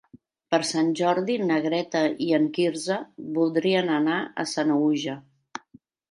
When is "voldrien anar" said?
3.35-4.15